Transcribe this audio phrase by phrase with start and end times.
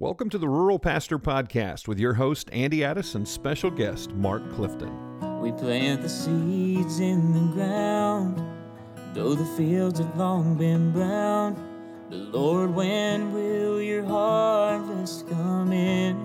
[0.00, 4.50] Welcome to the Rural Pastor Podcast with your host, Andy Addis, and special guest, Mark
[4.54, 4.90] Clifton.
[5.42, 8.42] We plant the seeds in the ground,
[9.12, 11.54] though the fields have long been brown.
[12.08, 16.16] But Lord, when will your harvest come in?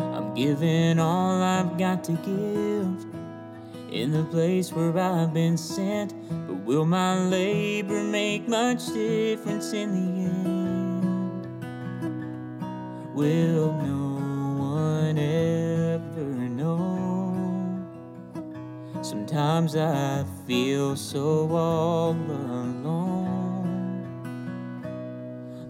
[0.00, 6.14] I'm giving all I've got to give in the place where I've been sent.
[6.46, 10.63] But will my labor make much difference in the end?
[13.14, 14.18] Will no
[14.58, 17.86] one ever know?
[19.02, 22.82] Sometimes I feel so all alone.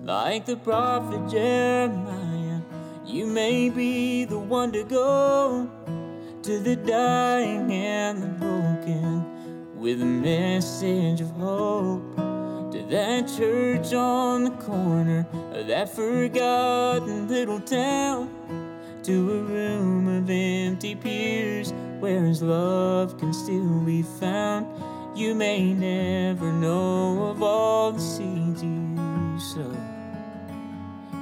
[0.05, 2.62] Like the prophet Jeremiah,
[3.05, 5.71] you may be the one to go
[6.43, 12.34] to the dying and the broken with a message of hope
[12.95, 18.30] that church on the corner of that forgotten little town,
[19.02, 24.65] to a room of empty pews where his love can still be found.
[25.18, 29.77] You may never know of all the seeds you sow,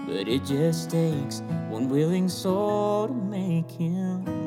[0.06, 4.41] but it just takes one willing soul to make him.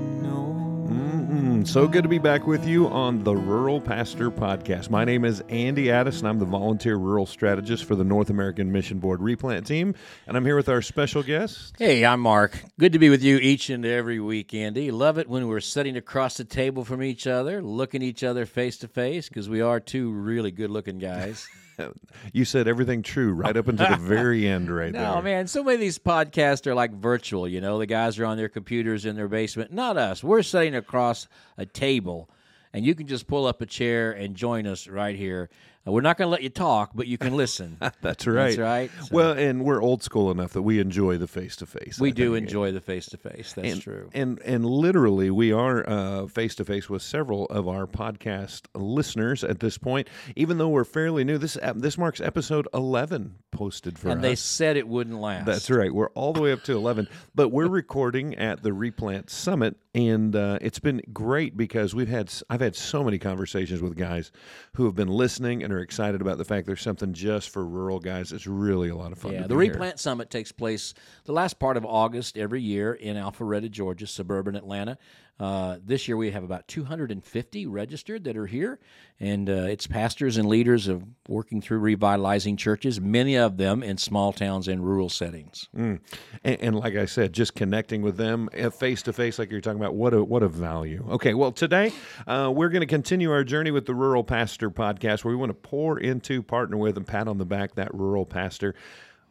[1.35, 4.89] Mm, so good to be back with you on the Rural Pastor Podcast.
[4.89, 8.71] My name is Andy Addis, and I'm the volunteer rural strategist for the North American
[8.71, 9.95] Mission Board Replant Team.
[10.27, 11.75] And I'm here with our special guest.
[11.77, 12.63] Hey, I'm Mark.
[12.79, 14.91] Good to be with you each and every week, Andy.
[14.91, 18.77] Love it when we're sitting across the table from each other, looking each other face
[18.77, 21.45] to face, because we are two really good looking guys.
[22.33, 25.15] you said everything true right up until the very end, right no, there.
[25.15, 25.47] No, man.
[25.47, 27.47] So many of these podcasts are like virtual.
[27.47, 29.71] You know, the guys are on their computers in their basement.
[29.71, 30.23] Not us.
[30.23, 32.29] We're sitting across a table,
[32.73, 35.49] and you can just pull up a chair and join us right here
[35.85, 37.77] we're not going to let you talk, but you can listen.
[38.01, 38.55] That's right.
[38.55, 38.91] That's right.
[39.01, 41.99] So, well, and we're old school enough that we enjoy the face to face.
[41.99, 42.47] We I do think.
[42.47, 43.53] enjoy the face to face.
[43.53, 44.09] That's and, true.
[44.13, 49.59] And and literally, we are face to face with several of our podcast listeners at
[49.59, 50.07] this point.
[50.35, 54.13] Even though we're fairly new, this this marks episode eleven posted for us.
[54.13, 54.29] and us.
[54.29, 55.45] they said it wouldn't last.
[55.45, 55.93] That's right.
[55.93, 60.35] We're all the way up to eleven, but we're recording at the Replant Summit, and
[60.35, 64.31] uh, it's been great because we've had I've had so many conversations with guys
[64.73, 67.99] who have been listening and are excited about the fact there's something just for rural
[67.99, 68.31] guys.
[68.31, 69.33] It's really a lot of fun.
[69.33, 69.97] Yeah, the Replant here.
[69.97, 70.93] Summit takes place
[71.25, 74.97] the last part of August every year in Alpharetta, Georgia, suburban Atlanta.
[75.37, 78.79] Uh, this year we have about 250 registered that are here,
[79.19, 83.97] and uh, it's pastors and leaders of working through revitalizing churches, many of them in
[83.97, 85.67] small towns and rural settings.
[85.75, 85.99] Mm.
[86.43, 89.79] And, and, like I said, just connecting with them face to face, like you're talking
[89.79, 91.05] about, what a what a value.
[91.11, 91.91] Okay, well today
[92.27, 95.49] uh, we're going to continue our journey with the Rural Pastor podcast, where we want
[95.49, 98.73] to pour into, partner with, and pat on the back that rural pastor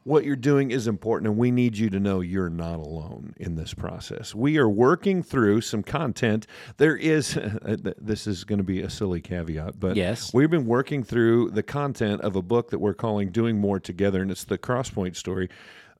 [0.04, 3.56] what you're doing is important, and we need you to know you're not alone in
[3.56, 4.34] this process.
[4.34, 6.46] We are working through some content.
[6.76, 7.34] There is,
[7.98, 10.32] this is going to be a silly caveat, but yes.
[10.32, 14.20] we've been working through the content of a book that we're calling Doing More Together,
[14.20, 15.48] and it's the Crosspoint story.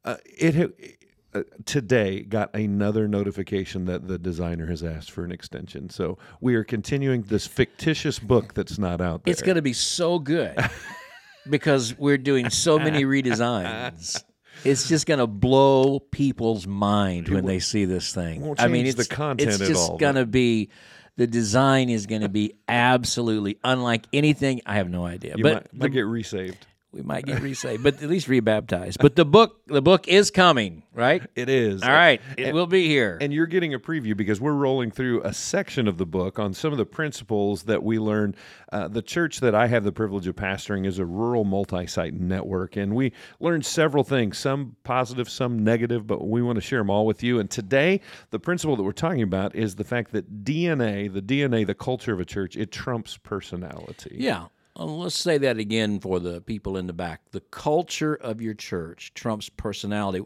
[0.05, 1.01] Uh, it
[1.35, 5.89] uh, today got another notification that the designer has asked for an extension.
[5.89, 9.33] So we are continuing this fictitious book that's not out there.
[9.33, 10.57] It's going to be so good.
[11.49, 14.23] because we're doing so many redesigns.
[14.65, 18.55] It's just going to blow people's mind when they see this thing.
[18.59, 19.51] I mean, it's the content.
[19.51, 20.71] It's just going to be
[21.17, 24.63] the design is going to be absolutely unlike anything.
[24.65, 28.03] I have no idea, you but might, might get resaved we might get resaved, but
[28.03, 28.99] at least rebaptized.
[29.01, 31.23] But the book, the book is coming, right?
[31.35, 31.83] It is.
[31.83, 33.19] All right, it and, will be here.
[33.21, 36.55] And you're getting a preview because we're rolling through a section of the book on
[36.55, 38.37] some of the principles that we learned.
[38.73, 42.77] Uh, the church that I have the privilege of pastoring is a rural multi-site network,
[42.77, 46.91] and we learned several things, some positive, some negative, but we want to share them
[46.91, 47.41] all with you.
[47.41, 48.01] And today,
[48.31, 52.13] the principle that we're talking about is the fact that DNA, the DNA, the culture
[52.13, 54.17] of a church, it trumps personality.
[54.21, 54.47] Yeah.
[54.79, 57.21] Uh, let's say that again for the people in the back.
[57.31, 60.25] The culture of your church trumps personality.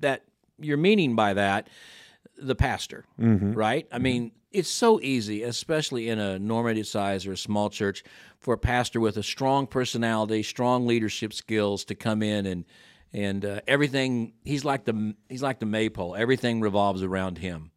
[0.00, 0.24] That
[0.58, 1.68] you're meaning by that,
[2.36, 3.52] the pastor, mm-hmm.
[3.52, 3.86] right?
[3.92, 8.02] I mean, it's so easy, especially in a normative size or a small church,
[8.38, 12.64] for a pastor with a strong personality, strong leadership skills to come in and
[13.12, 14.32] and uh, everything.
[14.44, 16.16] He's like the he's like the maypole.
[16.16, 17.70] Everything revolves around him,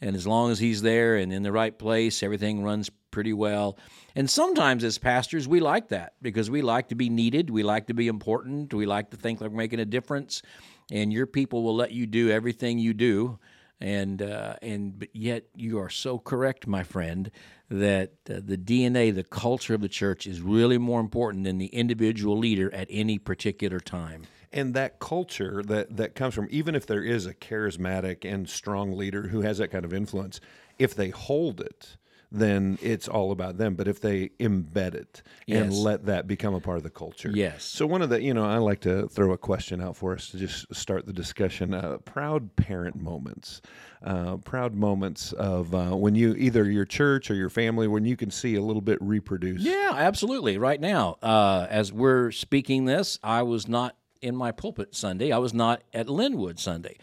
[0.00, 3.78] and as long as he's there and in the right place, everything runs pretty well.
[4.14, 7.86] And sometimes as pastors, we like that because we like to be needed, we like
[7.86, 10.42] to be important, we like to think like we're making a difference,
[10.90, 13.38] and your people will let you do everything you do.
[13.80, 17.30] And uh, and but yet you are so correct, my friend,
[17.70, 21.66] that uh, the DNA, the culture of the church, is really more important than the
[21.66, 24.24] individual leader at any particular time.
[24.52, 28.96] And that culture that that comes from even if there is a charismatic and strong
[28.96, 30.40] leader who has that kind of influence,
[30.80, 31.96] if they hold it,
[32.30, 33.74] then it's all about them.
[33.74, 35.78] But if they embed it and Yes.
[35.78, 37.30] let that become a part of the culture.
[37.32, 37.64] Yes.
[37.64, 40.28] So one of the, you know, I like to throw a question out for us
[40.30, 41.72] to just start the discussion.
[41.72, 43.62] Uh, proud parent moments,
[44.02, 48.16] uh, proud moments of uh, when you either your church or your family when you
[48.16, 49.64] can see a little bit reproduced.
[49.64, 50.58] Yeah, absolutely.
[50.58, 55.32] Right now, uh, as we're speaking this, I was not in my pulpit Sunday.
[55.32, 56.98] I was not at Linwood Sunday.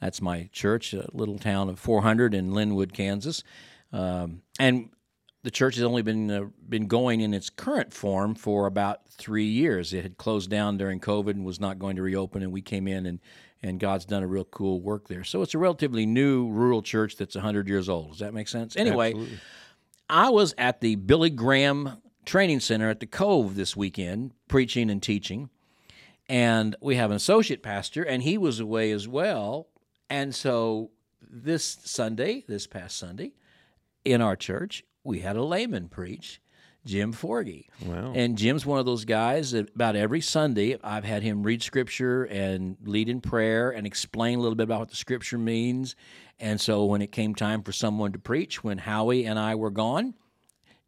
[0.00, 3.44] That's my church, a little town of 400 in Linwood, Kansas.
[3.92, 4.90] Um, and
[5.42, 9.46] the church has only been uh, been going in its current form for about three
[9.46, 9.92] years.
[9.92, 12.86] It had closed down during COVID and was not going to reopen, and we came
[12.86, 13.20] in and
[13.62, 15.24] and God's done a real cool work there.
[15.24, 18.12] So it's a relatively new rural church that's 100 years old.
[18.12, 18.74] Does that make sense?
[18.74, 19.14] Anyway,
[20.08, 25.02] I was at the Billy Graham Training Center at the Cove this weekend, preaching and
[25.02, 25.50] teaching.
[26.28, 29.68] And we have an associate pastor, and he was away as well.
[30.08, 30.90] And so
[31.20, 33.32] this Sunday, this past Sunday,
[34.04, 36.40] in our church, we had a layman preach,
[36.84, 37.66] Jim Forgy.
[37.84, 38.12] Wow.
[38.14, 42.24] And Jim's one of those guys that about every Sunday I've had him read scripture
[42.24, 45.96] and lead in prayer and explain a little bit about what the scripture means.
[46.38, 49.70] And so when it came time for someone to preach, when Howie and I were
[49.70, 50.14] gone,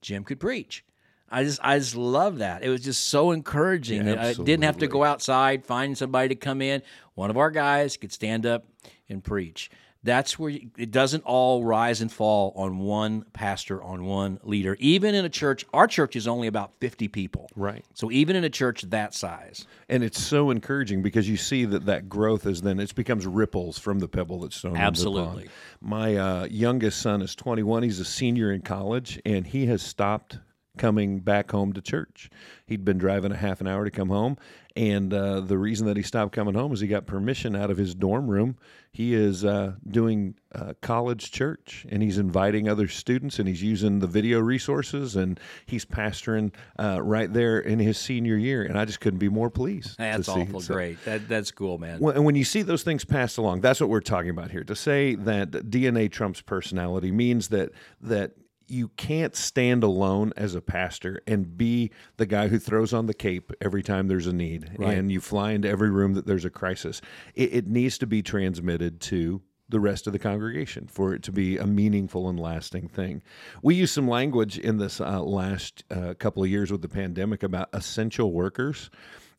[0.01, 0.85] Jim could preach.
[1.31, 2.63] I just I just love that.
[2.63, 6.29] It was just so encouraging Yeah, that I didn't have to go outside, find somebody
[6.29, 6.83] to come in.
[7.15, 8.67] One of our guys could stand up
[9.09, 9.71] and preach.
[10.05, 14.77] That's where you, it doesn't all rise and fall on one pastor, on one leader.
[14.81, 17.49] Even in a church, our church is only about 50 people.
[17.55, 17.85] Right.
[17.95, 19.67] So even in a church that size.
[19.89, 23.79] And it's so encouraging because you see that that growth is then it becomes ripples
[23.79, 24.77] from the pebble that's thrown.
[24.77, 25.49] Absolutely.
[25.81, 27.85] My uh, youngest son is 21.
[27.85, 30.39] He's a senior in college, and he has stopped
[30.79, 32.31] coming back home to church.
[32.67, 34.39] He'd been driving a half an hour to come home,
[34.75, 37.77] and uh, the reason that he stopped coming home is he got permission out of
[37.77, 38.57] his dorm room.
[38.91, 43.99] He is uh, doing uh, college church, and he's inviting other students, and he's using
[43.99, 48.63] the video resources, and he's pastoring uh, right there in his senior year.
[48.63, 49.97] And I just couldn't be more pleased.
[49.99, 50.41] That's to see.
[50.43, 51.03] awful So- great.
[51.05, 52.01] That, that's cool, man.
[52.01, 54.65] when, and when you see those things passed along, that's what we're talking about here.
[54.65, 57.71] To say that DNA trumps personality means that
[58.03, 58.33] that
[58.69, 63.15] you can't stand alone as a pastor and be the guy who throws on the
[63.15, 64.97] cape every time there's a need Right.
[64.97, 67.01] and you fly into every room that there's a crisis.
[67.35, 71.33] It, it needs to be transmitted to the rest of the congregation for it to
[71.33, 73.23] be a meaningful and lasting thing.
[73.63, 77.43] We used some language in this uh, last uh, couple of years with the pandemic
[77.43, 78.91] about essential workers.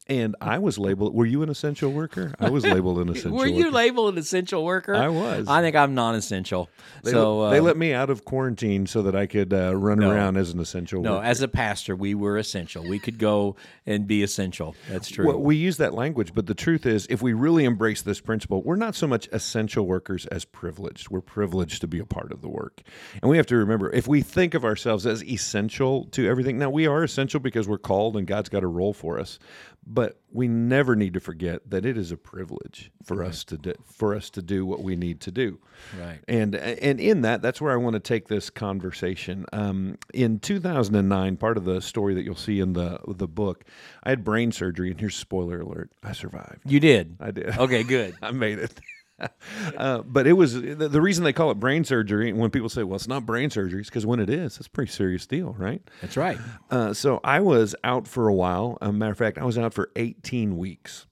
[0.10, 1.14] And I was labeled.
[1.14, 2.34] Were you an essential worker?
[2.38, 3.32] I was labeled an essential.
[3.32, 3.42] Worker.
[3.44, 3.72] Were you worker.
[3.72, 4.96] labeled an essential worker?
[4.96, 5.48] I was.
[5.48, 6.70] I think I'm non-essential.
[7.04, 9.74] They, so let, uh, they let me out of quarantine so that I could uh,
[9.78, 10.12] run No.
[10.12, 11.26] around as an essential no, worker.
[11.26, 12.84] as a pastor, we were essential.
[12.84, 13.56] We could go
[13.86, 14.76] and be essential.
[14.90, 15.26] That's true.
[15.26, 18.62] Well, we use that language, but the truth is, if we really embrace this principle,
[18.62, 21.10] we're not so much essential workers as privileged.
[21.12, 22.82] We're privileged to be a part of the work.
[23.22, 26.70] And we have to remember if we think of ourselves as essential to everything, now
[26.70, 29.40] we are essential because we're called and God's got a role for us.
[29.86, 33.74] But we never need to forget that it is a privilege for us to do,
[33.86, 35.60] for us to do what we need to do.
[36.00, 36.20] Right.
[36.28, 39.46] And and in that, that's where I want to take this conversation.
[39.52, 43.66] Um, in 2009, part of the story that you'll see in the the book,
[44.04, 46.62] I had brain surgery, and here's spoiler alert: I survived.
[46.66, 47.18] you did.
[47.20, 47.58] I did.
[47.58, 48.16] Okay, good.
[48.22, 48.80] I made it.
[49.78, 52.30] Uh, but it was the, the reason they call it brain surgery.
[52.30, 54.68] And When people say, "Well, it's not brain surgery," it's because when it is, it's
[54.68, 55.82] a pretty serious deal, right?
[56.02, 56.38] That's right.
[56.70, 58.78] Uh, so I was out for a while.
[58.82, 61.08] A matter of fact, I was out for 18 weeks.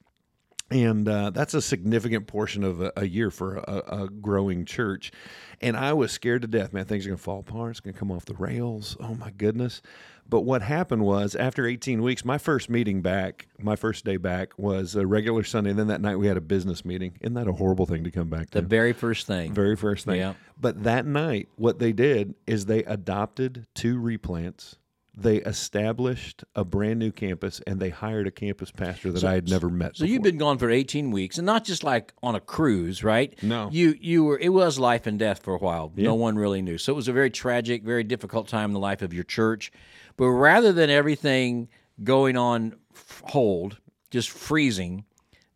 [0.72, 5.12] And uh, that's a significant portion of a, a year for a, a growing church.
[5.60, 6.86] And I was scared to death, man.
[6.86, 7.72] Things are going to fall apart.
[7.72, 8.96] It's going to come off the rails.
[9.00, 9.82] Oh, my goodness.
[10.28, 14.58] But what happened was, after 18 weeks, my first meeting back, my first day back
[14.58, 15.72] was a regular Sunday.
[15.72, 17.18] And then that night we had a business meeting.
[17.20, 18.62] Isn't that a horrible thing to come back to?
[18.62, 19.54] The very first thing.
[19.54, 20.20] very first thing.
[20.20, 20.36] Yeah.
[20.60, 24.76] But that night, what they did is they adopted two replants.
[25.22, 29.50] They established a brand new campus and they hired a campus pastor that I had
[29.50, 29.98] never met.
[29.98, 33.34] So you've been gone for 18 weeks, and not just like on a cruise, right?
[33.44, 33.70] No.
[33.72, 34.40] You you were.
[34.40, 35.92] It was life and death for a while.
[35.96, 36.78] No one really knew.
[36.78, 39.72] So it was a very tragic, very difficult time in the life of your church.
[40.18, 41.70] But rather than everything
[42.04, 42.76] going on
[43.24, 45.06] hold, just freezing,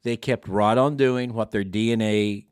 [0.03, 2.45] they kept right on doing what their DNA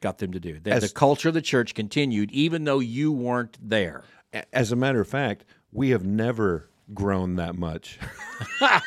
[0.00, 0.58] got them to do.
[0.58, 4.04] The, the culture of the church continued, even though you weren't there.
[4.52, 7.98] As a matter of fact, we have never grown that much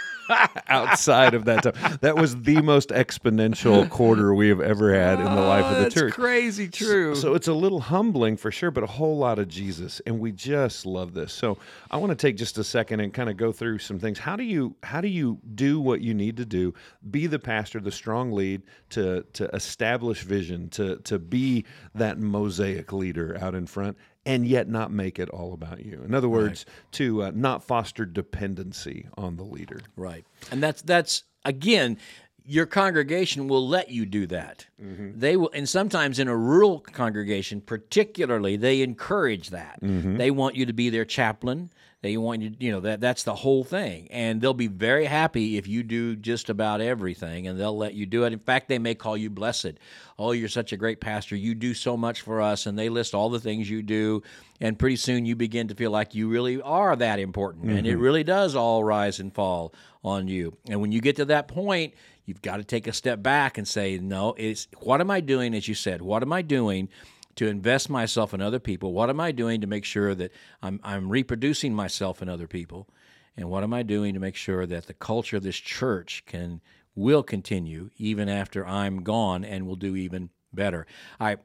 [0.68, 1.98] outside of that time.
[2.02, 5.84] That was the most exponential quarter we have ever had in the life of the
[5.84, 6.14] That's church.
[6.14, 7.16] crazy true.
[7.16, 10.32] So it's a little humbling for sure, but a whole lot of Jesus, and we
[10.32, 11.34] just love this.
[11.34, 11.58] So
[11.92, 14.20] I want to take just a second and kind of go through some things.
[14.20, 16.74] How do you how do you do what you need to do?
[17.10, 22.94] Be the pastor, the strong lead to to establish vision, to to be that mosaic
[22.94, 26.02] leader out in front, and yet not make it all about you.
[26.06, 29.82] In other words, to uh, not foster dependency on the leader.
[29.96, 30.26] Right.
[30.52, 31.98] And that's that's again
[32.46, 34.66] your congregation will let you do that.
[34.82, 35.20] Mm-hmm.
[35.20, 39.80] They will and sometimes in a rural congregation particularly they encourage that.
[39.82, 40.18] Mm-hmm.
[40.18, 41.72] They want you to be their chaplain.
[42.02, 44.10] They want you you know that that's the whole thing.
[44.12, 48.06] And they'll be very happy if you do just about everything and they'll let you
[48.06, 48.34] do it.
[48.34, 49.74] In fact, they may call you blessed.
[50.20, 51.38] Oh, you're such a great pastor.
[51.38, 54.22] You do so much for us and they list all the things you do
[54.60, 57.92] and pretty soon you begin to feel like you really are that important and it
[57.92, 58.02] mm-hmm.
[58.02, 59.74] really does all rise and fall
[60.04, 60.58] on you.
[60.68, 61.94] And when you get to that point,
[62.26, 65.54] you've got to take a step back and say, no, it's what am I doing,
[65.54, 66.90] as you said, what am I doing
[67.36, 68.94] to invest myself in other people?
[68.94, 72.88] What am I doing to make sure that I'm, I'm reproducing myself in other people?
[73.36, 76.62] And what am I doing to make sure that the culture of this church can
[76.96, 80.86] will continue even after I'm gone and will do even better?
[81.20, 81.38] I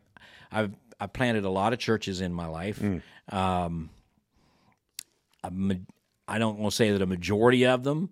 [0.52, 2.82] I've I planted a lot of churches in my life.
[3.30, 3.90] Um,
[5.44, 8.10] I don't want to say that a majority of them.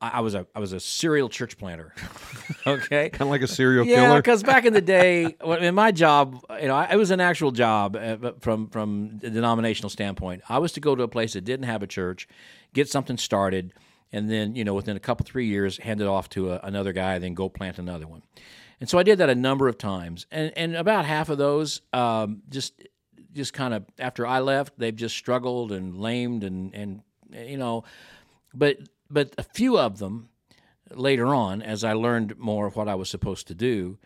[0.00, 1.92] I, was a I was a serial church planter.
[2.66, 4.18] okay, Kind of like a serial yeah, killer.
[4.18, 7.50] because back in the day, in my job, you know, I, it was an actual
[7.50, 10.42] job uh, from from a denominational standpoint.
[10.48, 12.28] I was to go to a place that didn't have a church,
[12.74, 13.72] get something started,
[14.12, 16.92] and then you know within a couple three years, hand it off to a, another
[16.92, 18.22] guy, then go plant another one.
[18.80, 21.80] And so I did that a number of times, and and about half of those
[21.92, 22.84] um, just
[23.32, 27.02] just kind of after I left, they've just struggled and lamed and and
[27.32, 27.82] you know,
[28.54, 28.78] but
[29.10, 30.28] but a few of them
[30.90, 33.98] later on, as I learned more of what I was supposed to do,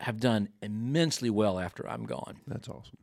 [0.00, 2.40] have done immensely well after I'm gone.
[2.46, 2.98] That's awesome.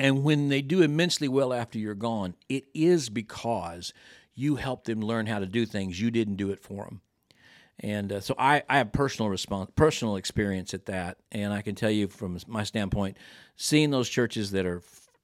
[0.00, 3.92] And when they do immensely well after you're gone, it is because
[4.34, 7.00] you helped them learn how to do things you didn't do it for them.
[7.80, 11.74] And uh, so I, I have personal response, personal experience at that, and I can
[11.74, 13.16] tell you from my standpoint,
[13.56, 14.82] seeing those churches that are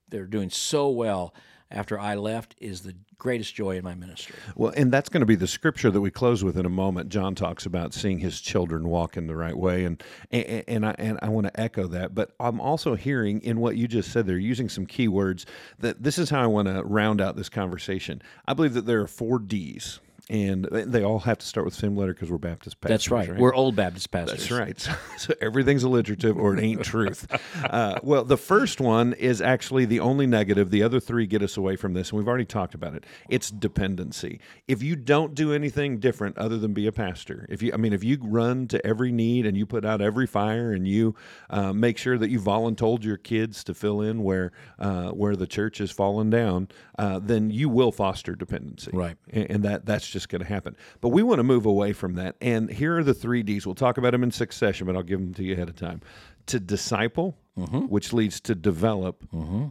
[0.09, 1.35] they're doing so well
[1.71, 4.37] after I left is the greatest joy in my ministry.
[4.57, 7.11] Well, and that's going to be the scripture that we close with in a moment.
[7.11, 10.95] John talks about seeing his children walk in the right way, and and, and I
[10.99, 12.15] and I want to echo that.
[12.15, 15.47] But I'm also hearing in what you just said, they're using some key words
[15.79, 18.23] that this is how I want to round out this conversation.
[18.47, 20.01] I believe that there are four D's.
[20.30, 22.94] And they all have to start with the same letter because we're Baptist pastors.
[22.94, 23.35] That's right.
[23.37, 24.49] We're old Baptist pastors.
[24.49, 24.68] That's right.
[24.78, 27.26] So, so everything's alliterative or it ain't truth.
[27.64, 30.70] Uh, well, the first one is actually the only negative.
[30.70, 33.04] The other three get us away from this, and we've already talked about it.
[33.28, 34.40] It's dependency.
[34.68, 37.92] If you don't do anything different other than be a pastor, if you, I mean,
[37.92, 41.14] if you run to every need and you put out every fire and you
[41.50, 45.47] uh, make sure that you voluntold your kids to fill in where uh, where the
[45.47, 46.68] church has fallen down,
[46.99, 48.90] uh, then you will foster dependency.
[48.92, 49.16] Right.
[49.30, 50.77] And, and that that's just going to happen.
[51.01, 52.37] But we want to move away from that.
[52.41, 53.67] And here are the three D's.
[53.67, 56.01] We'll talk about them in succession, but I'll give them to you ahead of time.
[56.47, 59.23] To disciple, which leads to develop,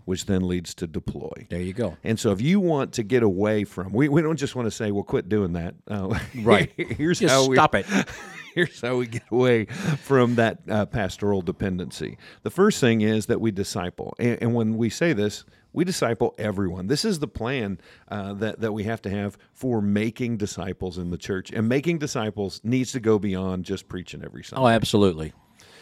[0.06, 1.48] which then leads to deploy.
[1.50, 1.98] There you go.
[2.04, 4.72] And so, if you want to get away from, we, we don't just want to
[4.72, 6.72] say, "Well, quit doing that." Uh, Right.
[6.78, 7.88] here's Just how we stop it.
[8.54, 12.18] Here's how we get away from that uh, pastoral dependency.
[12.42, 15.46] The first thing is that we disciple, and, and when we say this,
[15.78, 16.88] we disciple everyone.
[16.88, 21.12] This is the plan uh, that that we have to have for making disciples in
[21.12, 24.64] the church, and making disciples needs to go beyond just preaching every Sunday.
[24.64, 25.34] Oh, absolutely.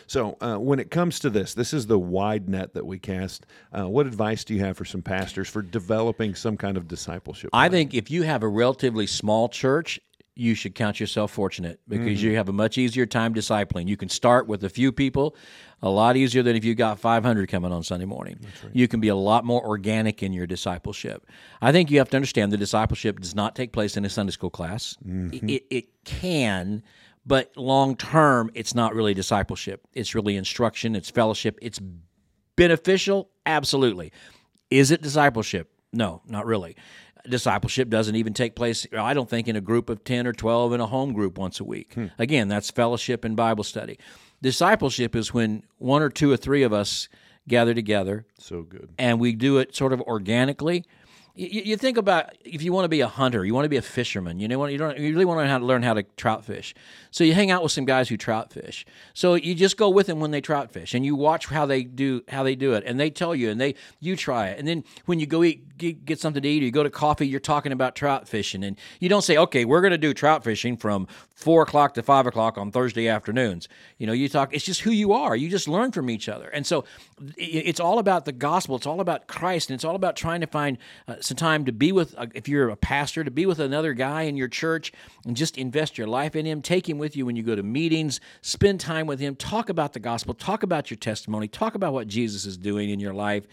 [0.05, 3.45] So, uh, when it comes to this, this is the wide net that we cast.
[3.71, 7.49] Uh, what advice do you have for some pastors for developing some kind of discipleship?
[7.53, 10.01] I think if you have a relatively small church,
[10.35, 12.27] you should count yourself fortunate because mm-hmm.
[12.27, 13.87] you have a much easier time discipling.
[13.87, 15.35] You can start with a few people,
[15.81, 18.39] a lot easier than if you got 500 coming on Sunday morning.
[18.73, 21.25] You can be a lot more organic in your discipleship.
[21.61, 24.31] I think you have to understand the discipleship does not take place in a Sunday
[24.31, 24.97] school class.
[25.07, 25.49] Mm-hmm.
[25.49, 26.83] It, it can,
[27.25, 29.87] but long term, it's not really discipleship.
[29.93, 31.79] It's really instruction, it's fellowship, it's
[32.57, 34.11] beneficial, absolutely.
[34.69, 35.71] Is it discipleship?
[35.93, 36.75] No, not really.
[37.29, 40.73] Discipleship doesn't even take place, I don't think, in a group of 10 or 12
[40.73, 41.93] in a home group once a week.
[41.93, 42.07] Hmm.
[42.19, 43.97] Again, that's fellowship and Bible study.
[44.41, 47.09] Discipleship is when one or two or three of us
[47.47, 48.89] gather together so good.
[48.97, 50.83] and we do it sort of organically
[51.35, 53.75] You, you think about if you want to be a hunter, you want to be
[53.77, 54.39] a fisherman.
[54.39, 56.45] You know, you don't you really want to learn how to learn how to trout
[56.45, 56.73] fish.
[57.11, 58.85] So you hang out with some guys who trout fish.
[59.13, 61.83] So you just go with them when they trout fish, and you watch how they
[61.83, 64.67] do how they do it, and they tell you, and they you try it, and
[64.67, 67.27] then when you go eat get, get something to eat, or you go to coffee,
[67.27, 70.43] you're talking about trout fishing, and you don't say, okay, we're going to do trout
[70.43, 73.67] fishing from four o'clock to five o'clock on Thursday afternoons.
[73.97, 74.53] You know, you talk.
[74.53, 75.35] It's just who you are.
[75.35, 76.85] You just learn from each other, and so
[77.35, 78.77] it's all about the gospel.
[78.77, 80.77] It's all about Christ, and it's all about trying to find.
[81.09, 83.93] Uh, some time to be with, uh, if you're a pastor, to be with another
[83.93, 84.91] guy in your church
[85.25, 86.61] and just invest your life in him.
[86.61, 89.93] Take him with you when you go to meetings, spend time with him, talk about
[89.93, 93.45] the gospel, talk about your testimony, talk about what Jesus is doing in your life,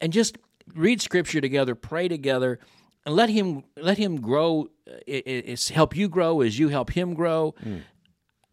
[0.00, 0.38] and just
[0.74, 2.58] read scripture together, pray together.
[3.04, 4.68] And let him let him grow.
[4.84, 7.54] Uh, it's help you grow as you help him grow.
[7.64, 7.82] Mm.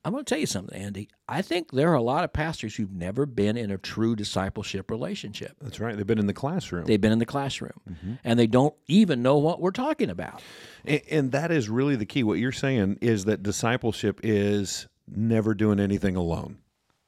[0.06, 1.10] I'm going to tell you something, Andy.
[1.30, 4.92] I think there are a lot of pastors who've never been in a true discipleship
[4.92, 5.56] relationship.
[5.62, 5.96] That's right.
[5.96, 6.86] They've been in the classroom.
[6.86, 8.14] They've been in the classroom, mm-hmm.
[8.24, 10.42] and they don't even know what we're talking about.
[10.84, 12.24] And, and that is really the key.
[12.24, 16.58] What you're saying is that discipleship is never doing anything alone.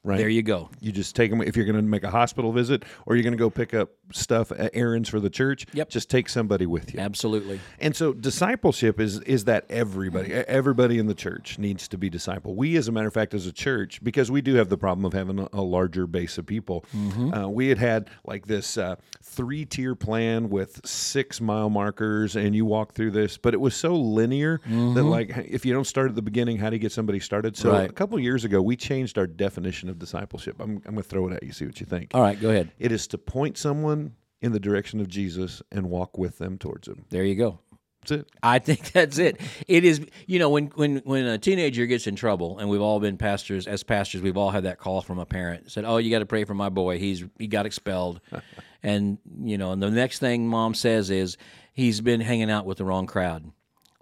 [0.05, 0.19] Right.
[0.19, 0.69] There you go.
[0.79, 3.33] You just take them if you're going to make a hospital visit or you're going
[3.33, 5.65] to go pick up stuff, errands for the church.
[5.73, 5.89] Yep.
[5.89, 6.99] Just take somebody with you.
[6.99, 7.59] Absolutely.
[7.79, 12.55] And so discipleship is is that everybody everybody in the church needs to be disciple.
[12.55, 15.05] We, as a matter of fact, as a church, because we do have the problem
[15.05, 16.85] of having a, a larger base of people.
[16.95, 17.33] Mm-hmm.
[17.33, 22.55] Uh, we had had like this uh, three tier plan with six mile markers, and
[22.55, 24.93] you walk through this, but it was so linear mm-hmm.
[24.93, 27.57] that like if you don't start at the beginning, how do you get somebody started?
[27.57, 27.89] So right.
[27.89, 30.57] a couple years ago, we changed our definition of of discipleship.
[30.59, 32.11] I'm, I'm going to throw it at you, see what you think.
[32.13, 32.71] All right, go ahead.
[32.77, 36.87] It is to point someone in the direction of Jesus and walk with them towards
[36.87, 37.05] him.
[37.09, 37.59] There you go.
[38.01, 38.29] That's it.
[38.43, 39.39] I think that's it.
[39.67, 42.99] It is, you know, when when when a teenager gets in trouble, and we've all
[42.99, 46.11] been pastors as pastors, we've all had that call from a parent said, "Oh, you
[46.11, 46.99] got to pray for my boy.
[46.99, 48.21] He's he got expelled,"
[48.83, 51.37] and you know, and the next thing mom says is
[51.73, 53.51] he's been hanging out with the wrong crowd.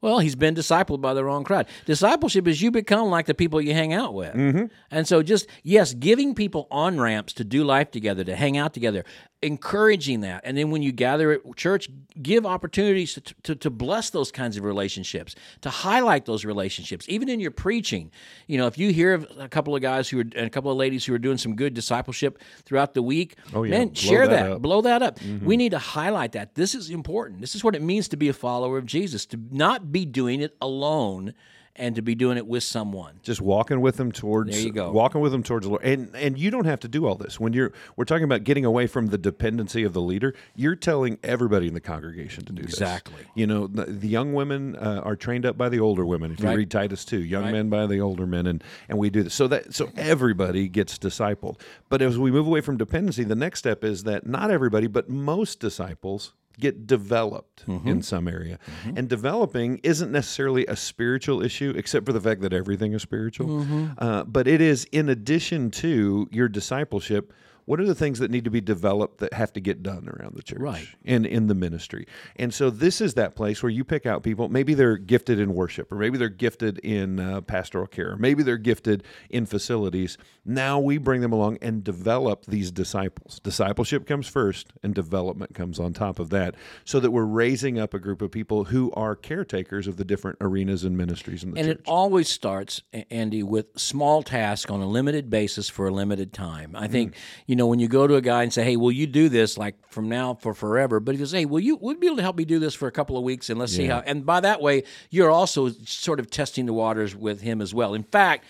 [0.04, 1.66] Well, he's been discipled by the wrong crowd.
[1.86, 4.34] Discipleship is you become like the people you hang out with.
[4.34, 4.66] Mm-hmm.
[4.92, 8.74] And so, just, yes, giving people on ramps to do life together, to hang out
[8.74, 9.06] together,
[9.44, 10.42] encouraging that.
[10.44, 11.90] And then when you gather at church,
[12.22, 17.28] give opportunities to, to, to, bless those kinds of relationships, to highlight those relationships, even
[17.28, 18.12] in your preaching.
[18.48, 20.72] You know, if you hear of a couple of guys who are, and a couple
[20.72, 23.72] of ladies who are doing some good discipleship throughout the week, oh, yeah.
[23.72, 25.20] man, blow share that, that blow that up.
[25.20, 25.46] Mm-hmm.
[25.46, 26.56] We need to highlight that.
[26.56, 27.42] This is important.
[27.42, 30.42] This is what it means to be a follower of Jesus, to not be doing
[30.42, 31.34] it alone
[31.76, 33.20] and to be doing it with someone.
[33.24, 34.92] Just walking with them towards there you go.
[34.92, 35.84] walking with them towards the Lord.
[35.84, 37.40] And and you don't have to do all this.
[37.40, 41.18] When you're we're talking about getting away from the dependency of the leader, you're telling
[41.24, 43.18] everybody in the congregation to do exactly.
[43.18, 43.28] This.
[43.36, 46.32] You know, the, the young women uh, are trained up by the older women.
[46.32, 46.58] If you right.
[46.58, 47.54] read Titus 2, young right.
[47.54, 49.34] men by the older men and and we do this.
[49.34, 51.60] So that so everybody gets discipled.
[51.90, 55.10] But as we move away from dependency, the next step is that not everybody, but
[55.10, 57.88] most disciples get developed mm-hmm.
[57.88, 58.60] in some area.
[58.86, 58.98] Mm-hmm.
[58.98, 63.48] And developing isn't necessarily a spiritual issue, except for the fact that everything is spiritual.
[63.48, 63.88] Mm-hmm.
[63.98, 67.34] Uh, but it is in addition to your discipleship
[67.66, 70.36] what are the things that need to be developed that have to get done around
[70.36, 70.88] the church right.
[71.06, 72.08] and in the ministry?
[72.36, 74.50] And so this is that place where you pick out people.
[74.50, 78.44] Maybe they're gifted in worship or maybe they're gifted in uh, pastoral care or maybe
[78.44, 80.18] they're gifted in facilities.
[80.46, 83.40] Now we bring them along and develop these disciples.
[83.40, 87.94] Discipleship comes first and development comes on top of that so that we're raising up
[87.94, 91.60] a group of people who are caretakers of the different arenas and ministries in the
[91.60, 91.78] and church.
[91.80, 96.76] it always starts andy with small tasks on a limited basis for a limited time.
[96.76, 97.18] I think mm.
[97.48, 99.58] you know, when you go to a guy and say, "Hey, will you do this
[99.58, 102.22] like from now for forever?" But he goes, "Hey, will you would be able to
[102.22, 103.78] help me do this for a couple of weeks and let's yeah.
[103.78, 107.62] see how." And by that way, you're also sort of testing the waters with him
[107.62, 107.94] as well.
[107.94, 108.46] In fact,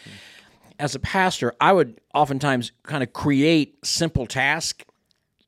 [0.80, 4.86] as a pastor, I would oftentimes kind of create simple tasks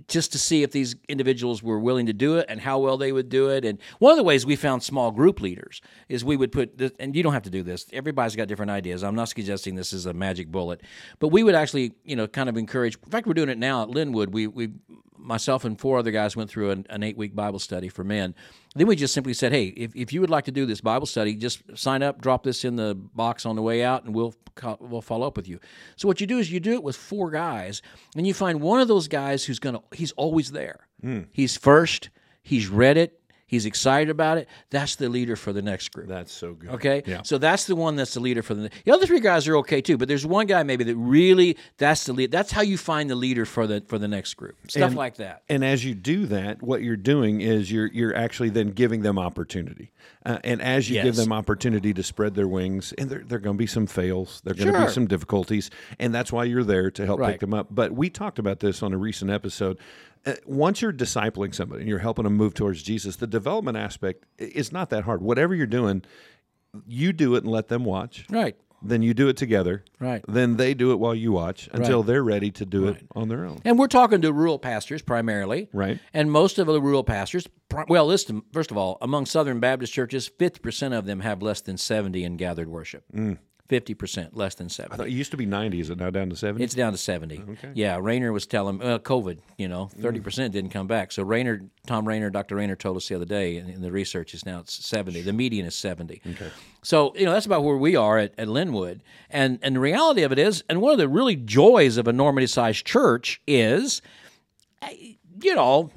[0.08, 3.12] just to see if these individuals were willing to do it and how well they
[3.12, 3.66] would do it.
[3.66, 6.92] And one of the ways we found small group leaders is we would put, this,
[7.00, 7.86] and you don't have to do this.
[7.94, 9.04] Everybody's got different ideas.
[9.04, 10.82] I'm not suggesting this is a magic bullet,
[11.20, 12.98] but we would actually, you know, kind of encourage.
[13.04, 14.34] In fact, we're doing it now at Linwood.
[14.34, 14.72] We we
[15.18, 18.36] myself and four other guys went through an, an eight week Bible study for men.
[18.76, 21.06] Then we just simply said, hey, if, if you would like to do this Bible
[21.08, 24.36] study, just sign up, drop this in the box on the way out, and we'll
[24.80, 25.60] we'll follow up with you.
[25.96, 27.82] So what you do is you do it with four guys,
[28.16, 30.88] and you find one of those guys who's gonna he's always there.
[31.04, 31.28] Mm.
[31.32, 32.10] He's first.
[32.44, 33.20] He's read it.
[33.48, 34.48] He's excited about it.
[34.72, 36.08] That's the leader for the next group.
[36.08, 36.72] That's so good.
[36.72, 37.22] Okay, yeah.
[37.24, 38.72] so that's the one that's the leader for the.
[38.86, 42.06] The other three guys are okay too, but there's one guy maybe that really that's
[42.06, 42.32] the lead.
[42.32, 44.56] That's how you find the leader for the for the next group.
[44.68, 45.44] Stuff and, like that.
[45.48, 49.20] And as you do that, what you're doing is you're you're actually then giving them
[49.20, 49.92] opportunity.
[50.26, 51.06] Uh, and as you yes.
[51.06, 53.86] give them opportunity to spread their wings, and there there are going to be some
[53.86, 54.88] fails, there are going to sure.
[54.88, 57.34] be some difficulties, and that's why you're there to help right.
[57.34, 57.68] pick them up.
[57.70, 59.78] But we talked about this on a recent episode
[60.26, 64.26] Uh, once you're discipling somebody and you're helping them move towards Jesus, the development aspect
[64.38, 65.22] is not that hard.
[65.22, 66.04] Whatever you're doing,
[66.88, 68.26] you do it and let them watch.
[68.30, 68.56] Right.
[68.82, 69.84] Then you do it together.
[70.00, 70.24] Right.
[70.28, 73.46] Then they do it while you watch until they're ready to do it on their
[73.46, 73.62] own.
[73.66, 75.70] And we're talking to rural pastors primarily.
[75.74, 76.00] Right.
[76.14, 77.48] And most of the rural pastors,
[77.88, 81.78] well, listen, first of all, among Southern Baptist churches, 50% of them have less than
[81.78, 83.06] 70 in gathered worship.
[83.14, 83.40] Mm.
[83.70, 85.04] 50%, less than 70.
[85.04, 85.80] It used to be 90.
[85.80, 86.64] Is it now down to 70?
[86.64, 87.44] It's down to 70.
[87.50, 87.72] Okay.
[87.74, 91.12] Yeah, Rainer was telling, well, COVID, you know, 30% didn't come back.
[91.12, 92.56] So Rainer, Thom Rainer, Dr.
[92.56, 95.22] Rainer told us the other day, and, and the research is now it's 70.
[95.22, 96.22] The median is 70.
[96.32, 96.50] Okay.
[96.84, 99.02] So, you know, that's about where we are at, at Linwood.
[99.32, 102.14] And, and the reality of it is, and one of the really joys of a
[102.14, 104.04] normative sized church is,
[104.84, 105.90] eh, you know,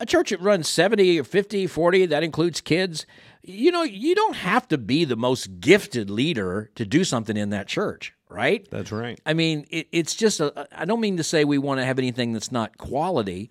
[0.00, 3.06] a church that runs 70 or 50, 40, that includes kids,
[3.42, 7.50] you know, you don't have to be the most gifted leader to do something in
[7.50, 8.66] that church, right?
[8.70, 9.20] That's right.
[9.24, 10.68] I mean, it, it's just a.
[10.72, 13.50] I don't mean to say we want to have anything that's not quality,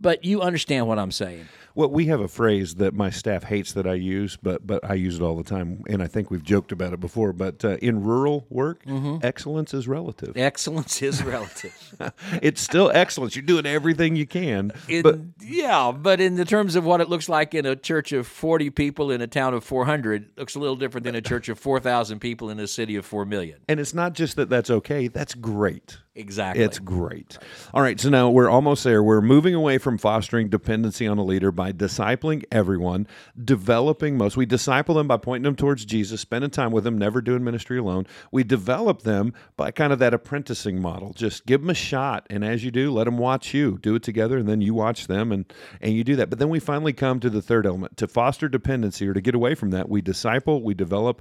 [0.00, 1.46] but you understand what I'm saying.
[1.74, 4.94] Well, we have a phrase that my staff hates that I use, but but I
[4.94, 7.34] use it all the time, and I think we've joked about it before.
[7.34, 8.82] But uh, in rural work,
[9.22, 10.34] excellence is relative.
[10.38, 11.94] Excellence is relative.
[12.40, 13.36] it's still excellence.
[13.36, 17.10] You're doing everything you can, In- but yeah, but in the terms of what it
[17.10, 20.58] looks like in a church of 40 people in a town of 400, looks a
[20.58, 23.58] little different than a church of 4,000 people in a city of 4 million.
[23.68, 25.08] and it's not just that that's okay.
[25.08, 25.98] That's great.
[26.16, 26.64] Exactly.
[26.64, 27.38] It's great.
[27.74, 29.02] All right, so now we're almost there.
[29.02, 33.06] We're moving away from fostering dependency on a leader by discipling everyone,
[33.42, 34.36] developing most.
[34.36, 37.78] We disciple them by pointing them towards Jesus, spending time with them, never doing ministry
[37.78, 38.06] alone.
[38.32, 41.12] We develop them by kind of that apprenticing model.
[41.12, 43.78] Just give them a shot, and as you do, let them watch you.
[43.82, 45.44] Do it together, and then you watch them, and
[45.82, 46.30] and you do that.
[46.30, 49.34] But then we finally come to the third element: to foster dependency or to get
[49.34, 49.90] away from that.
[49.90, 51.20] We disciple, we develop,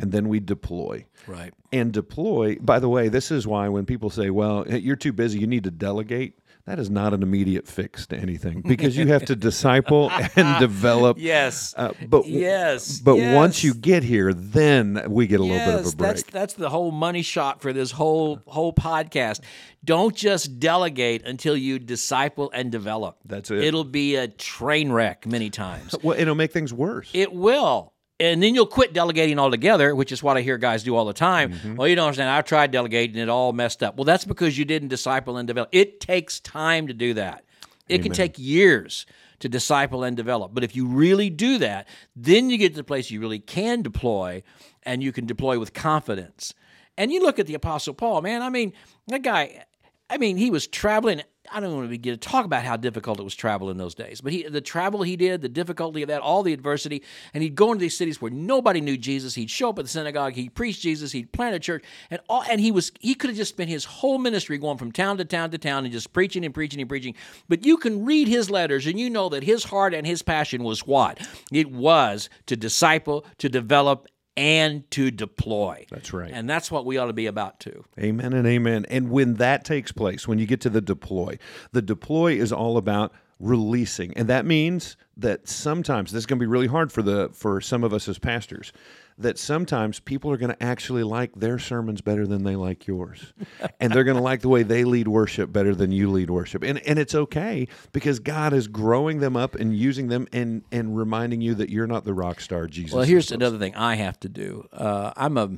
[0.00, 1.52] and then we deploy right.
[1.72, 2.56] and deploy.
[2.56, 5.64] By the way, this is why when people say, "Well, you're too busy, you need
[5.64, 10.10] to delegate," that is not an immediate fix to anything because you have to disciple
[10.10, 11.18] and develop.
[11.20, 11.74] Yes.
[11.76, 13.00] Uh, but yes.
[13.00, 13.34] but yes.
[13.34, 16.08] once you get here, then we get a little bit of a break.
[16.08, 19.40] That's that's the whole money shot for this whole whole podcast.
[19.84, 23.18] Don't just delegate until you disciple and develop.
[23.26, 23.62] That's it.
[23.62, 25.94] It'll be a train wreck many times.
[26.02, 27.10] well, it'll make things worse.
[27.12, 27.93] It will.
[28.20, 31.12] And then you'll quit delegating altogether, which is what I hear guys do all the
[31.12, 31.52] time.
[31.52, 31.74] Mm-hmm.
[31.74, 32.30] Well, you don't understand.
[32.30, 33.96] I've tried delegating, it all messed up.
[33.96, 35.68] Well, that's because you didn't disciple and develop.
[35.72, 37.44] It takes time to do that.
[37.88, 39.04] It can take years
[39.40, 40.54] to disciple and develop.
[40.54, 43.82] But if you really do that, then you get to the place you really can
[43.82, 44.42] deploy
[44.84, 46.54] and you can deploy with confidence.
[46.96, 48.72] And you look at the Apostle Paul, man, I mean,
[49.08, 49.64] that guy,
[50.08, 51.22] I mean, he was traveling.
[51.54, 53.94] I don't want to begin to talk about how difficult it was travel in those
[53.94, 57.44] days, but he, the travel he did, the difficulty of that, all the adversity, and
[57.44, 59.36] he'd go into these cities where nobody knew Jesus.
[59.36, 62.42] He'd show up at the synagogue, he'd preach Jesus, he'd plant a church, and all,
[62.50, 65.24] and he was he could have just spent his whole ministry going from town to
[65.24, 67.14] town to town and just preaching and preaching and preaching.
[67.48, 70.64] But you can read his letters and you know that his heart and his passion
[70.64, 75.86] was what it was to disciple, to develop, and to deploy.
[75.90, 76.30] That's right.
[76.32, 77.84] and that's what we ought to be about too.
[77.98, 78.86] Amen and amen.
[78.88, 81.38] And when that takes place, when you get to the deploy,
[81.72, 84.16] the deploy is all about releasing.
[84.16, 87.60] And that means that sometimes this is going to be really hard for the for
[87.60, 88.72] some of us as pastors.
[89.16, 93.32] That sometimes people are going to actually like their sermons better than they like yours.
[93.80, 96.64] and they're going to like the way they lead worship better than you lead worship.
[96.64, 100.96] And and it's okay because God is growing them up and using them and and
[100.96, 102.92] reminding you that you're not the rock star Jesus.
[102.92, 104.66] Well, here's another thing I have to do.
[104.72, 105.50] Uh, I'm a.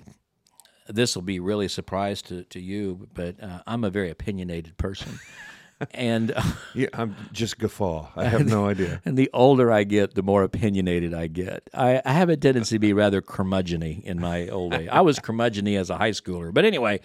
[0.88, 4.76] This will be really a surprise to, to you, but uh, I'm a very opinionated
[4.76, 5.18] person,
[5.92, 6.56] and to.
[6.74, 8.08] Yeah, I'm just guffaw.
[8.16, 9.00] I have no idea.
[9.04, 11.68] and the older I get, the more opinionated I get.
[11.74, 14.88] I, I have a tendency to be rather curmudgeony in my old age.
[14.90, 17.00] I was curmudgeony as a high schooler, but anyway,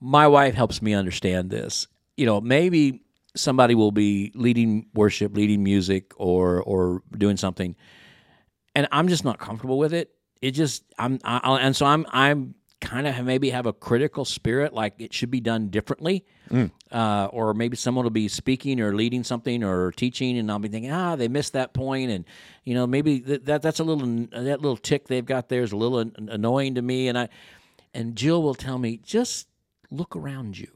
[0.00, 1.86] my wife helps me understand this.
[2.16, 3.02] You know, maybe
[3.36, 7.76] somebody will be leading worship, leading music, or or doing something,
[8.74, 10.10] and I'm just not comfortable with it.
[10.42, 14.24] It just I'm I, I- and so I'm I'm kind of maybe have a critical
[14.24, 16.24] spirit, like it should be done differently,
[16.90, 20.68] uh, or maybe someone will be speaking or leading something or teaching, and I'll be
[20.68, 22.24] thinking, ah, they missed that point, and
[22.64, 25.72] you know maybe that, that that's a little that little tick they've got there is
[25.72, 27.28] a little an- annoying to me, and I
[27.94, 29.46] and Jill will tell me just
[29.90, 30.68] look around you.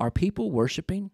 [0.00, 1.10] Are people worshiping?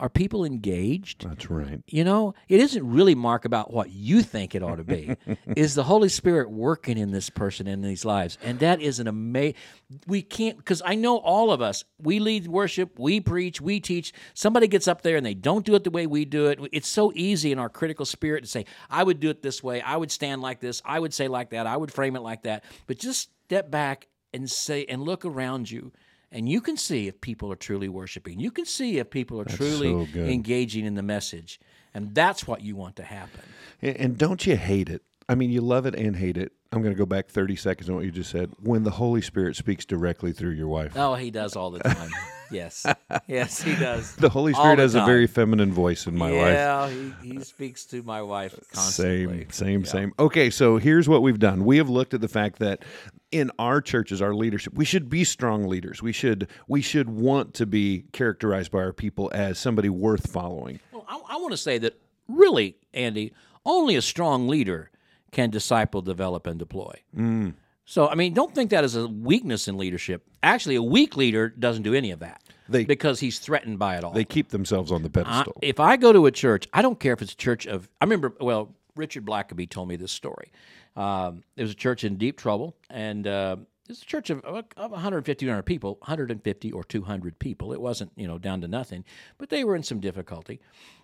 [0.00, 1.28] Are people engaged?
[1.28, 1.80] That's right.
[1.86, 5.16] You know, it isn't really Mark about what you think it ought to be.
[5.56, 8.36] is the Holy Spirit working in this person in these lives?
[8.42, 9.54] And that is an amazing.
[10.08, 11.84] We can't because I know all of us.
[12.00, 14.12] We lead worship, we preach, we teach.
[14.34, 16.58] Somebody gets up there and they don't do it the way we do it.
[16.72, 19.82] It's so easy in our critical spirit to say, "I would do it this way.
[19.82, 20.82] I would stand like this.
[20.84, 21.68] I would say like that.
[21.68, 25.70] I would frame it like that." But just step back and say and look around
[25.70, 25.92] you
[26.32, 28.40] and you can see if people are truly worshiping.
[28.40, 31.60] You can see if people are truly so engaging in the message,
[31.94, 33.42] and that's what you want to happen.
[33.80, 35.02] And, and don't you hate it?
[35.28, 36.52] I mean, you love it and hate it.
[36.72, 38.50] I'm going to go back 30 seconds on what you just said.
[38.60, 42.10] When the Holy Spirit speaks directly through your wife, Oh, he does all the time.
[42.50, 42.86] yes,
[43.28, 44.16] yes, he does.
[44.16, 46.54] the Holy Spirit the has a very feminine voice in my life.
[46.54, 46.90] yeah,
[47.22, 49.46] he, he speaks to my wife constantly.
[49.50, 50.12] Same, same, same.
[50.18, 51.64] Okay, so here's what we've done.
[51.64, 52.82] We have looked at the fact that
[53.32, 56.02] in our churches, our leadership, we should be strong leaders.
[56.02, 60.78] We should we should want to be characterized by our people as somebody worth following.
[60.92, 63.32] Well, I, I want to say that really, Andy,
[63.64, 64.90] only a strong leader
[65.32, 66.94] can disciple, develop, and deploy.
[67.16, 67.54] Mm.
[67.84, 70.24] So, I mean, don't think that is a weakness in leadership.
[70.42, 74.04] Actually, a weak leader doesn't do any of that They- because he's threatened by it
[74.04, 74.12] all.
[74.12, 75.58] They keep themselves on the I- pedestal.
[75.62, 77.88] if I go to a church, I don't care if it's a church of.
[78.00, 80.52] I remember, well, Richard Blackaby told me this story.
[80.96, 83.56] Um, it was a church in deep trouble, and uh,
[83.88, 87.72] it's a church of, of 150, 200 people, 150 or 200 people.
[87.72, 89.04] It wasn't, you know, down to nothing,
[89.38, 90.60] but they were in some difficulty.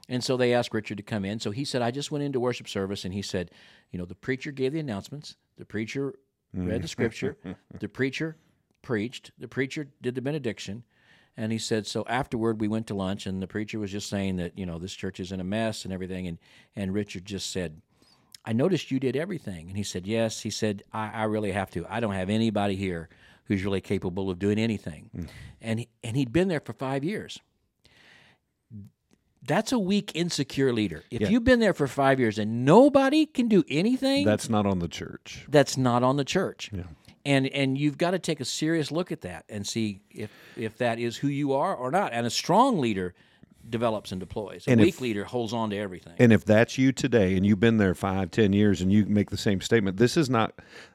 [0.08, 1.40] And so they asked Richard to come in.
[1.40, 3.50] So he said, I just went into worship service, and he said,
[3.90, 6.14] you know, the preacher gave the announcements, the preacher
[6.54, 7.36] read the scripture,
[7.80, 8.36] the preacher
[8.82, 10.84] preached, the preacher did the benediction.
[11.38, 14.36] And he said, so afterward, we went to lunch, and the preacher was just saying
[14.36, 16.26] that, you know, this church is in a mess and everything.
[16.26, 16.36] And,
[16.74, 17.80] and Richard just said,
[18.44, 19.68] I noticed you did everything.
[19.68, 20.40] And he said, Yes.
[20.40, 21.86] He said, I, I really have to.
[21.88, 23.08] I don't have anybody here
[23.44, 25.10] who's really capable of doing anything.
[25.14, 25.24] Hmm.
[25.60, 27.38] And, he, and he'd been there for five years.
[29.46, 31.04] That's a weak, insecure leader.
[31.10, 34.80] If you've been there for five years and nobody can do anything, That's not on
[34.80, 35.46] the church.
[35.48, 36.70] that's not on the church.
[37.28, 40.78] And and you've got to take a serious look at that and see if if
[40.78, 42.12] that is who you are or not.
[42.12, 43.14] And a strong leader
[43.68, 44.66] develops and deploys.
[44.66, 46.14] A And weak if- leader holds on to everything.
[46.18, 49.28] And if that's you today, and you've been there five, ten years, and you make
[49.28, 50.54] the same statement, this is not,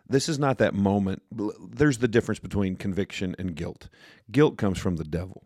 [0.09, 1.21] this is not that moment.
[1.69, 3.89] There's the difference between conviction and guilt.
[4.31, 5.43] Guilt comes from the devil.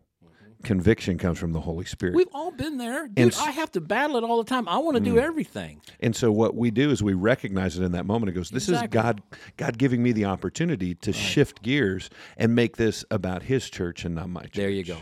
[0.64, 2.16] Conviction comes from the Holy Spirit.
[2.16, 3.06] We've all been there.
[3.06, 4.68] Dude, And I have to battle it all the time.
[4.68, 5.18] I want to do hmm.
[5.18, 5.80] everything.
[6.00, 8.30] And so what we do is we recognize it in that moment.
[8.30, 8.98] It goes, this Exactly.
[8.98, 9.22] is God
[9.56, 14.14] God giving me the opportunity to shift gears and make this about his church and
[14.14, 14.54] not my church.
[14.54, 14.98] There you go.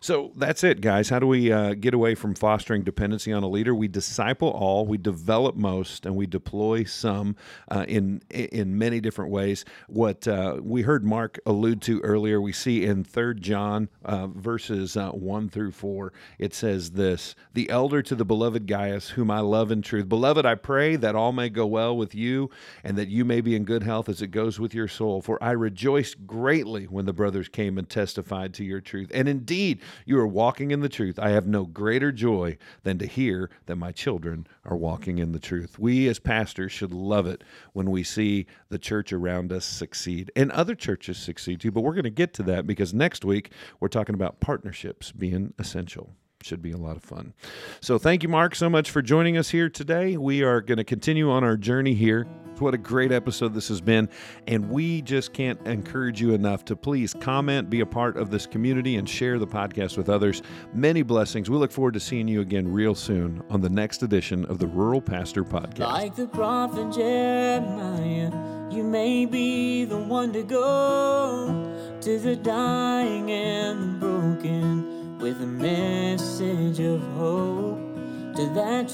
[0.00, 1.08] So that's it, guys.
[1.08, 3.74] How do we uh, get away from fostering dependency on a leader?
[3.74, 7.36] We disciple all, we develop most, and we deploy some
[7.70, 9.64] uh, in in many different ways.
[9.88, 14.96] What uh, we heard Mark allude to earlier, we see in Third John uh, verses
[14.96, 16.12] uh, one through four.
[16.38, 20.46] It says this: "The elder to the beloved Gaius, whom I love in truth, beloved,
[20.46, 22.50] I pray that all may go well with you,
[22.84, 25.20] and that you may be in good health as it goes with your soul.
[25.20, 29.80] For I rejoiced greatly when the brothers came and testified to your truth, and indeed."
[30.04, 31.18] You are walking in the truth.
[31.18, 35.38] I have no greater joy than to hear that my children are walking in the
[35.38, 35.78] truth.
[35.78, 40.50] We as pastors should love it when we see the church around us succeed and
[40.52, 41.70] other churches succeed too.
[41.70, 45.54] But we're going to get to that because next week we're talking about partnerships being
[45.58, 46.14] essential.
[46.42, 47.34] Should be a lot of fun.
[47.80, 50.16] So, thank you, Mark, so much for joining us here today.
[50.16, 52.26] We are going to continue on our journey here.
[52.60, 54.08] What a great episode this has been.
[54.46, 58.46] And we just can't encourage you enough to please comment, be a part of this
[58.46, 60.42] community, and share the podcast with others.
[60.72, 61.48] Many blessings.
[61.50, 64.66] We look forward to seeing you again real soon on the next edition of the
[64.66, 65.80] Rural Pastor Podcast.
[65.80, 68.32] Like the prophet Jeremiah,
[68.72, 73.67] you may be the one to go to the dying and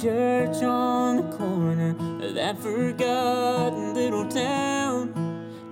[0.04, 5.08] church on the corner of that forgotten little town,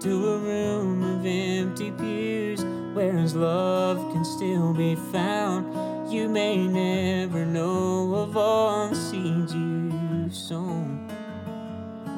[0.00, 2.64] to a room of empty pews
[2.94, 6.10] where his love can still be found.
[6.10, 11.06] You may never know of all the seeds you've sown.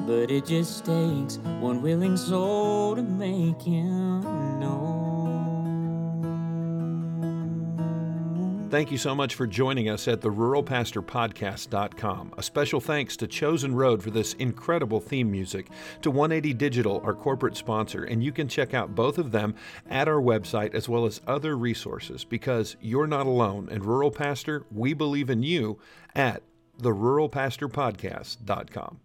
[0.07, 4.21] But it just takes one willing soul to make him
[4.61, 4.94] known.
[8.75, 12.33] Thank you so much for joining us at the ruralpastorpodcast.com.
[12.37, 15.69] A special thanks to Chosen Road for this incredible theme music,
[16.01, 19.55] to 180 Digital, our corporate sponsor, and you can check out both of them
[19.89, 23.69] at our website as well as other resources because you're not alone.
[23.71, 25.79] And Rural Pastor, we believe in you
[26.13, 26.43] at
[26.77, 28.99] the ruralpastorpodcast.com.